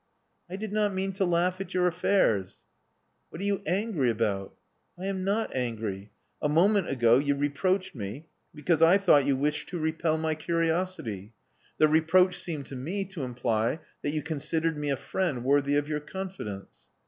[0.49, 2.63] *'I did not mean to laugh at your affairs."
[3.29, 4.55] *'What are you angry about?"
[4.97, 6.11] "I am not angry.
[6.41, 10.41] A moment ago you reproached me because I thought you wished to repel my Love
[10.47, 11.33] Among the Artists 263 curiosity.
[11.77, 15.87] The reproach seemed to me to imply that you considered me a friend worthy of
[15.87, 16.71] your confidence.